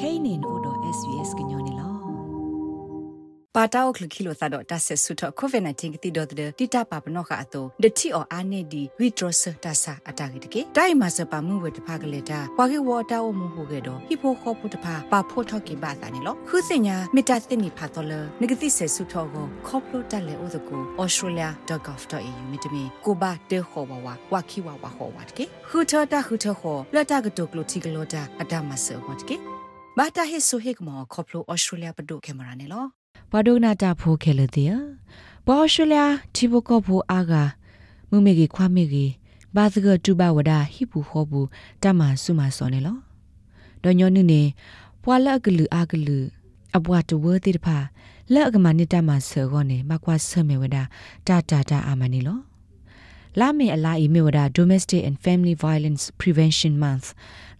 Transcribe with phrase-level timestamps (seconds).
[0.00, 1.88] kainin odo svs gnyone lo
[3.58, 29.36] ပါတောက်ခလခိလိုသတော့တဆဆုထကိုဗစ် -19 ကတိတော့တဲ့တိတပါပနောခအတော့ဒတိအောအာနေဒီ withdrawal တဆအတာကေတကေတိုင်မဆပါမှုဝတဖကလေတာပွာကေဝတာအမှုဟုကေတော့ဟိဖိုခောပုတဖပါဖို့ထော့ကေပါတာနေလို့ခုစညာမီတာတင်နီဖာတော်လနဂတိဆဆုထောကိုခေါပလိုတက်လေဥဒကို australia.gov.au မြတမီကိုဘာတေခောဘဝဝခိဝဝဟောဝတ်ကေခုထတာခုထခောလတာကတုကလိုတီကလိုတာအတမဆဝတ်ကေ
[29.98, 32.86] ဘာတာဟိဆိုဟိကမောခေါပလို australia ပဒုကင်မရာနေလို့
[33.32, 34.72] ဘဒုနာတာဖိုးခဲလတဲ့
[35.46, 37.42] ဘောရှလျာတီဘကဖိုအာဂါ
[38.10, 39.12] မူမေကြီးခွာမေကြီး
[39.56, 41.48] ဘာသကတူဘဝဒဟိပူခောဘူး
[41.82, 42.96] တမဆုမစောနေလော
[43.82, 44.42] ဒေါညောနုနေ
[45.02, 46.18] ပွာလကလူအာကလူ
[46.76, 47.76] အဘွားတဝတိတဖာ
[48.32, 50.76] လက်အကမနိတမဆောကောနေမကွာဆမေဝဒ
[51.26, 52.38] တာတာတာအာမနီလော
[53.40, 57.06] လာမေအလာအီမေဝဒ Domestic and Family Violence Prevention Month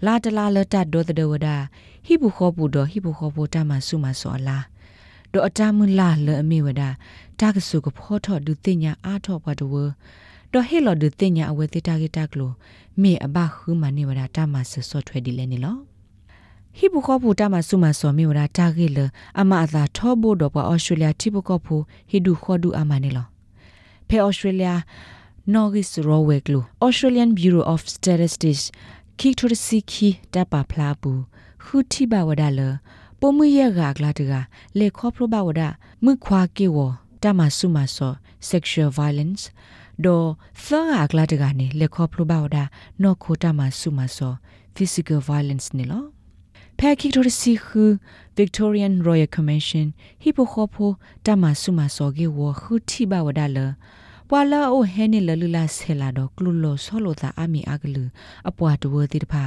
[0.06, 1.48] လာတလာလတဒိုတဒဝဒ
[2.06, 4.58] ဟိဘူခောဘူးတော့ဟိဘူခောဘူးတမဆုမစောလာ
[5.32, 6.82] ဒေါ်အတမလာလအမေဝဒ
[7.40, 9.74] တာကဆုကဖောထောဒုတိညာအားထောဘတ်ဝ
[10.52, 12.50] ဒေါ်ဟေလောဒုတိညာအဝေတိတာဂီတာကလို
[13.02, 15.76] မေအဘခုမနေဝဒတာမဆဆော့ထွဲဒီလဲနေလော
[16.76, 18.98] ဟိဘခောပူတာမဆုမဆောမေဝဒတာဂီလ
[19.40, 21.76] အမအသာထောဘိုတော့ပအော်စတြေးလျတိဘကောဖူ
[22.10, 23.26] ဟိဒုခောဒုအမနေလော
[24.08, 24.70] ဖဲအော်စတြေးလျ
[25.54, 28.64] Norgis Roweglu Australian Bureau of Statistics
[29.18, 31.12] ခိထိုရစီခီတပဖလာပူ
[31.64, 32.60] ခူတိဘဝဒါလ
[33.20, 34.32] ပိုမွေရဂါကလာတက
[34.78, 35.62] လေခေါပရဘဝဒ
[36.04, 36.78] မြခွာကေဝ
[37.22, 38.12] တမဆုမဆော
[38.50, 39.42] sexual violence
[40.04, 40.22] ဒို
[40.64, 42.58] သာဂါကလာတကနေလေခေါပရဘဝဒ
[43.02, 44.32] နောခိုတမဆုမဆော
[44.76, 46.04] physical violence နေလော
[46.78, 47.84] ဖဲခိတိုရစီခူ
[48.38, 49.86] Victorian Royal Commission
[50.22, 50.90] ဟိပိုခေါဖို
[51.26, 53.58] တမဆုမဆောကေဝခူတိဘဝဒလ
[54.30, 58.04] ပွာလာအိုဟဲနေလလူလာဆဲလာတော့ကလူလောဆောလိုသာအမီအကလူ
[58.48, 59.44] အပွားတဝတိတဖာ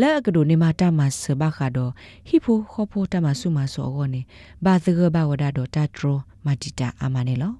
[0.00, 1.92] လဲအကဒိုနေမတာမဆဘခါတော့
[2.28, 4.20] ဟိဖိုခေါဖိုတမဆုမဆောကောနေ
[4.64, 7.52] ဘာသဂဘဝဒါတော့တာထရိုမတီတာအမနေလော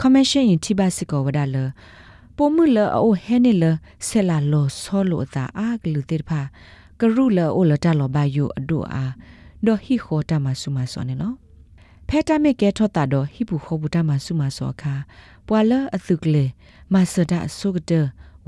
[0.00, 1.56] ကမရှင်ရင်တိဘစကောဝဒါလ
[2.36, 3.64] ပိုမှုလအိုဟဲနေလ
[4.06, 6.40] ဆဲလာလောဆောလိုသာအကလူတိတဖာ
[7.00, 9.04] ကရုလအိုလတာလောဘယုအဒိုအာ
[9.66, 11.32] ဒေါ်ဟိခိုတမဆုမဆောနေလော
[12.08, 14.94] ဖဲတမစ်ကဲထော့တာတော့ဟိပူခေါ်ဘူးတမဆုမဆောခါ
[15.48, 16.44] ပွာလအသုကလေ
[16.92, 17.92] မဆဒအဆုကတ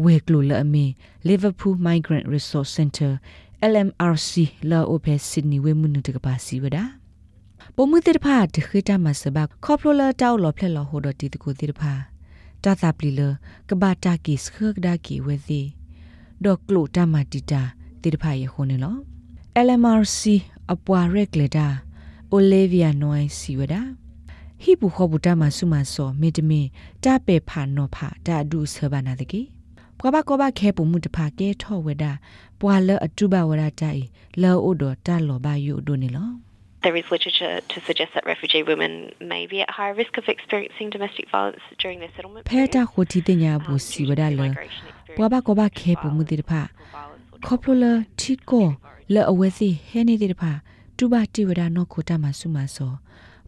[0.04, 0.86] ဝေကလူလအမီ
[1.28, 3.12] Liverpool Migrant Resource Center
[3.72, 4.32] LMRC
[4.70, 6.84] လာအိုဖဲဆစ်နီဝေမှုနုတကပါစီဝဒါ
[7.76, 11.92] ပုံမှုတိတဖာတခိတမဆဘခေါပလိုလာတောက်လော်ဖလက်လော်ဟိုဒတီတကူတိတဖာ
[12.64, 13.20] တာသပလီလ
[13.68, 15.60] ကဘာတာကီစခကဒါကီဝေစီ
[16.44, 17.62] ဒေါကလိုတမတီတာ
[18.02, 18.96] တိတဖာယေခုန်လော
[19.66, 20.20] LMRC
[20.72, 21.66] အပွားရက်လေတာ
[22.34, 23.82] Olivia Noy Siwada
[24.62, 26.66] ဟိဘူခောဘူတာမဆုမဆောမေတမင်
[27.04, 29.42] တပေဖာနောဖာတာဒုဆဘာနာတကေ
[29.98, 32.04] ပွားဘကောဘခဲပူမှုတဖာကဲထော့ဝဒ
[32.60, 34.03] ပွာလအတုဘဝရတိုင်
[34.42, 36.31] လောအိုဒတာလောဘယုဒိုနေလော
[36.84, 38.92] There is literature to suggest that refugee women
[39.32, 42.42] may be at higher risk of experiencing domestic violence during their settlement.
[42.50, 44.41] ဖဲတာခိုတီတညာဘူစီဝဒါလ
[45.16, 46.60] ပွာဘကောဘခဲပူမှုတိတဖာ
[47.47, 47.92] ခေါပလိုလာ
[50.98, 52.92] တီကိုလောအဝဲစီဟဲနေတဲ့တဖာတူဘာတီဝဒါနောခိုတာမဆုမဆော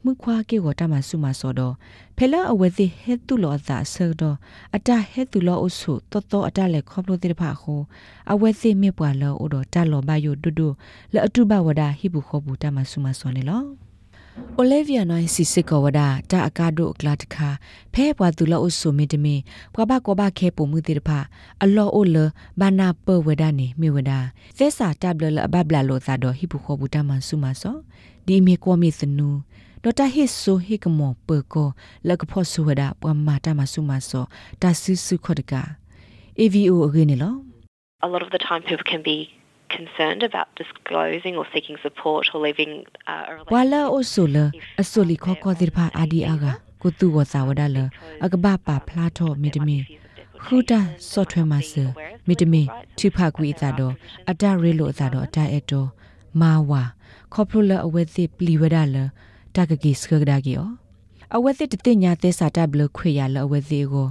[0.02, 1.74] မှုခွာကေကိုတမဆုမစောတော့
[2.16, 4.36] ဖဲလာအဝဲသိဟဲတူလောသာဆောတော့
[4.76, 7.80] အတဟဲတူလောအဆုတော်တော်အတလက်ခေါပလို့တဲ့ဖာခို
[8.32, 10.68] အဝဲသိမြပွာလောအိုတော့တလောဘယုဒုဒု
[11.14, 13.87] လအတုဘဝဒဟိဘူးခေါဘူးတမဆုမစောနေလော
[14.58, 16.00] အိုလီဗီယာနိုင်းစီစစ်ကောဝဒ
[16.30, 17.48] တာအကာဒိုကလာတခါ
[17.94, 19.36] ဖဲဘွာသူလောအဆုမီတမီ
[19.74, 21.18] ဘွာဘကောဘခဲပုံမှုတိတဖာ
[21.64, 22.16] အလောအိုလ
[22.60, 24.12] ဘာနာပဝဒနေမိဝဒ
[24.58, 27.76] သစ္စာတဘလလဘဘလလောသာတော့ဟိဘူးခေါဘူးတမဆုမစော
[28.26, 29.28] ဒီမီကောမီစနူ
[29.82, 31.68] ဒေါ်တာဟစ်ဆိုဟိကမောပကော
[32.08, 34.24] လကဖောဆူဝဒပမာတာမဆုမဆော
[34.62, 35.52] တာဆူဆူခဒက
[36.40, 37.34] AVO အဂိနေလော
[38.06, 39.16] A lot of the time people can be
[39.76, 42.72] concerned about disclosing or seeking support or leaving
[43.06, 43.52] uh, a relationship.
[43.56, 44.44] Wala osula
[44.82, 47.84] asoli kho ko dirpha adi aga ko tu wa sa wada la
[48.24, 49.78] agba pa phla tho mitimi
[50.44, 50.80] khuta
[51.12, 51.86] software ma se
[52.28, 52.62] mitimi
[52.96, 53.88] thipha kwi ta do
[54.30, 55.82] ata re lo ta do ata eto
[56.40, 56.82] ma wa
[57.32, 59.04] khoplo awe thi pli wada la
[59.56, 60.68] တကကိစခဒါကီယော
[61.36, 64.08] အဝဲစစ်တတိညာသဲစာတဘလခွေရလအဝဲစီကို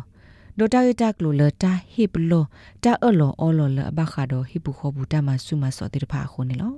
[0.60, 2.44] ဒိုတာရတာကလိုလတာဟိပလော
[2.84, 6.74] တာအလောအောလောလဘခါဒိုဟိပူခောဘူတာမဆုမစောတိတဖာခုန်လော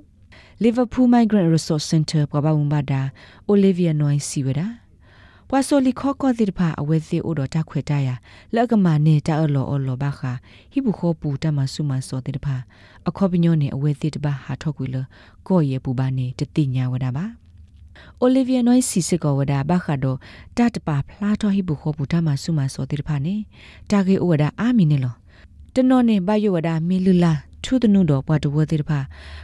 [0.64, 3.02] Liverpool Migrant Resource Center ပဘဝမဘာ
[3.52, 4.68] Olivia Noy Siwada
[5.50, 8.10] ပွာဆိုလီခောကောတိတဖာအဝဲစီအိုတော်တခွေတရ
[8.56, 10.32] လက်ကမနေတာအလောအလောဘခါ
[10.72, 12.56] ဟိပူခောပူတမဆုမစောတိတဖာ
[13.08, 14.98] အခောပညောနေအဝဲစီတပါဟာထောက်ကွေလ
[15.48, 17.26] ကောရေပူပါနေတတိညာဝဒါပါ
[18.22, 20.16] အိုလီဗီယာနိုင်းစီစစ်ကောဝဒါဘခါဒို
[20.58, 23.36] တတ်ပါဖလာတော်ဟိဘူခောဘူတမဆုမစောတိတဖာနေ
[23.90, 25.16] တာဂေအိုဝဒါအာမီနေလော
[25.76, 29.00] တနောနေဘယဝဒါမီလူလာထုဒနုတော်ဘွားတဝတိတဖာ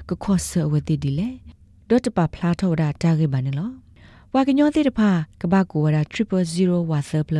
[0.09, 1.29] ကခောဆအဝတိဒီလေ
[1.89, 3.69] ဒေါ်တပါဖလားထော်ဒါတာကေပါနေလော
[4.33, 5.09] ဝါကညောတိတဖာ
[5.41, 7.37] ကဘာကိုဝါ000ဝါဆပ်လ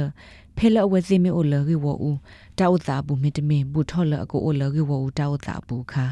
[0.58, 2.12] ဖဲလအဝစီမီအိုလရီဝူ
[2.60, 6.06] တာဥတာဘူးမီတမင်ဘူထော်လအကိုအိုလရီဝူတာဥတာဘူးခါ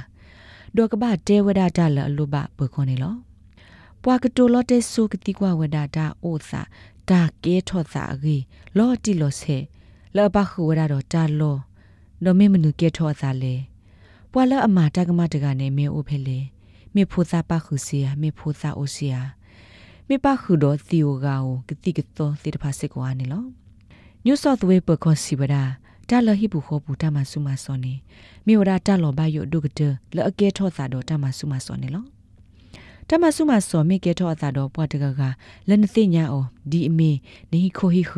[0.76, 3.14] ဒေါ်ကဘာတဲဝဒတာလအလိုဘဘခွန်နေလော
[4.04, 6.62] ပွာကတိုလော့တဲဆူကတိကွာဝဒတာအိုစာ
[7.10, 8.38] တာကဲထော့စာရီ
[8.78, 9.58] လော်တီလော်ဆေ
[10.16, 11.58] လောဘခူဝဒတော့တာလော
[12.24, 13.56] ဒမီမနုကဲထော့စာလေ
[14.32, 16.40] ပွာလအမာတကမတကနေမေအိုဖဲလေ
[16.96, 19.22] မေဖိုစာပါခုစီယာမေဖိုစာအိုစီယာ
[20.08, 23.44] မေပါခုတော့သီယိုဂါကိုကတိကတော့တိတဖာစစ်ကွာနေလော
[24.26, 25.56] New South Wales ပကောစီဝဒ
[26.10, 27.94] တာလဟိဘူခောပူတမဆုမစောနေ
[28.46, 29.82] မိဝဒတာလောဘယုဒုကတ
[30.16, 32.06] လအကဲထောသာတော့တမဆုမစောနေလော
[33.10, 35.22] တမဆုမစောမိကဲထောသာတော့ပွားတကက
[35.70, 37.12] လနသိညာအောဒီအမေ
[37.52, 38.14] နေခိုဟိခ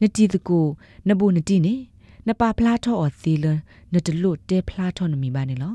[0.00, 0.66] နတိတကို
[1.08, 1.74] နဘူနတိနေ
[2.28, 3.46] နပါဖလားထောအောသီလ
[3.92, 5.74] နတလုတဲဖလားထောနမီပါနေလော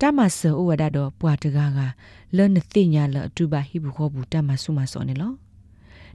[0.00, 1.78] တမဆောဝဒတော့ပွားတကက
[2.36, 5.32] လနသိညာလအတူပါဟိဘူခောပူတမဆုမစောနေလော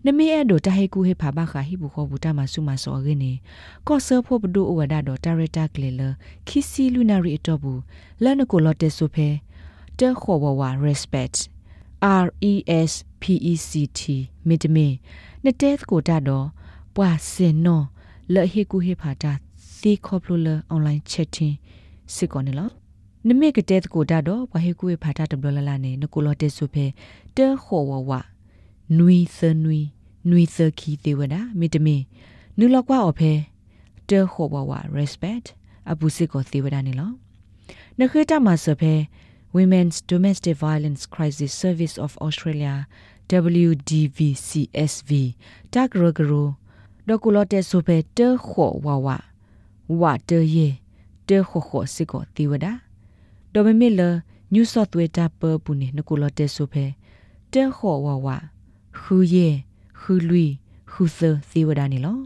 [0.06, 3.32] နမေအဲ့ဒိုတဟေကူဟေဖာဘခါဟိဘူခောဘူတာမဆုမဆောရင်းနေ
[3.88, 6.02] ကော့ဆာဖို့ဘဒိုအဝဒါတော့ဒါရက်တာကလေလ
[6.48, 7.82] ခီစီလူနာရီအတော့ဘူး
[8.24, 9.28] လန်ကိုလော့တက်ဆိုဖဲ
[10.00, 11.38] တဲခေါ်ဝဝ respect
[12.24, 12.54] R E
[12.90, 14.02] S P E C T
[14.48, 14.94] မိတမင်
[15.46, 16.46] နတဲကိုတာတော့
[16.96, 17.86] ပွာစင်နော်
[18.34, 19.32] လဟေကူဟေဖာတာ
[19.76, 21.54] စီခေါပလိုလအွန်လိုင်းချက်တင်
[22.14, 22.70] စစ်ကောနေလော
[23.28, 26.86] နမေကတဲ့ကိုတာတော့ဘဟေကူဟေဖာတာတဘလလာနေနကိုလော့တက်ဆိုဖဲ
[27.36, 28.12] တဲခေါ်ဝဝ
[28.98, 29.80] နွီသနွီ
[30.30, 32.02] နွီသခီတေဝဒမိတမင်
[32.58, 33.32] နူလောက်ကွာအဖဲ
[34.10, 35.48] တဲခေါ်ဘဝ respect
[35.92, 37.12] အပူစစ်ကိုသေဝဒနေလော
[38.00, 38.94] နခေတမဆဖဲ
[39.56, 42.76] Women's Domestic Violence Crisis Service of Australia
[43.30, 45.12] WDVCSV
[45.74, 46.32] တကရဂရ
[47.08, 49.08] ဒကူလတဲ့ဆိုဖဲတဲခေါ်ဝဝ
[50.02, 50.68] ဝတဲယေ
[51.28, 52.66] တဲခေါ်ခေါ်စစ်ကိုသေဝဒ
[53.54, 54.02] ဒမမီလ
[54.54, 56.86] New South Wales တပပူနေနကူလတဲ့ဆိုဖဲ
[57.54, 58.28] တဲခေါ်ဝဝ
[59.00, 59.50] ခူယေ
[60.00, 60.46] ခူလူ
[60.92, 61.20] ခူသ
[61.50, 62.18] သေဝဒနီလော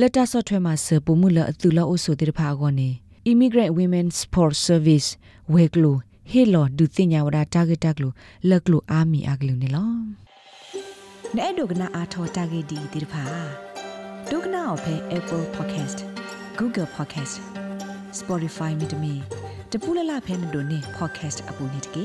[0.00, 2.88] လက်တာဆော့ထွဲမှာစပမှုလအတူလောအဆိုတေဖာကောနေ
[3.30, 5.08] Immigrant Women Sport Service
[5.54, 5.92] ဝဲကလူ
[6.30, 8.08] ဟေလောဒုတင်ညာဝဒတာဂက်တက်လူ
[8.48, 9.92] လက်ကလူအာမီအကလူနေလော
[11.36, 13.24] နဲ့ဒုကနာအာထောတာဂက်ဒီတေဖာ
[14.30, 15.98] ဒုကနာအဖဲ Apple Podcast
[16.58, 17.34] Google Podcast
[18.18, 19.14] Spotify မြေတမီ
[19.72, 22.04] တပူလလဖဲနဒိုနေ podcast အပူနေတကေ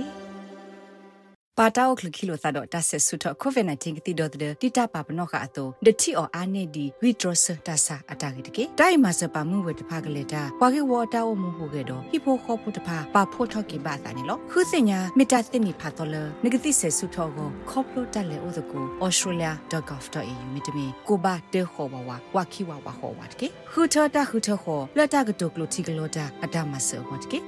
[1.59, 27.39] ပါတောက်ခလခိလိုသတော့တဆက်ဆုတော့ကိုဗစ် -19 ကတိတော့တဲ့တိတပါပနောကအတော့ဒတိအော်အာနေဒီဝီဒရစတာစာအတာကေတကေတိုင်မစပါမှုဝတဖာကလေးတာပွာကေဝတာဝမှုဟုကေတော့ဟိဖိုခေါပုတဖာပါဖို့ထော့ကေပါသာနေလို့ခုစညာမီတာသိနီဖာတော်လနဂတိဆက်ဆုတော့ကိုခေါပလိုတက်လေဥဒကို australia.gov.au မြတမီကိုဘာတေခေါ်ဘဝဝခိဝဝဟောဝတ်ကေခုထတာခုထခေါ်လက်တာကတုကလိုတီကလိုတာအတမဆောဝတ်ကေ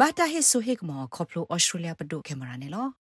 [0.00, 3.03] ဘာတာဟစ်ဆိုဟစ်မောခေါပလို australia ပဒုကေမရာနေလို့